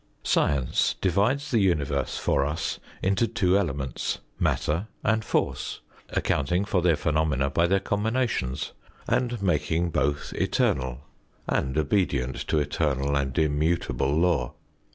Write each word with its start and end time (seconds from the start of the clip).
Science 0.23 0.95
divides 0.99 1.51
the 1.51 1.59
universe 1.59 2.17
for 2.17 2.43
us 2.43 2.79
into 3.03 3.27
two 3.27 3.55
elements 3.55 4.17
matter 4.39 4.87
and 5.03 5.23
force; 5.23 5.79
accounting 6.09 6.65
for 6.65 6.81
their 6.81 6.95
phenomena 6.95 7.51
by 7.51 7.67
their 7.67 7.79
combinations, 7.79 8.71
and 9.07 9.43
making 9.43 9.91
both 9.91 10.33
eternal 10.33 11.01
and 11.47 11.77
obedient 11.77 12.35
to 12.47 12.57
eternal 12.57 13.15
and 13.15 13.37
immutable 13.37 14.17
law. 14.17 14.55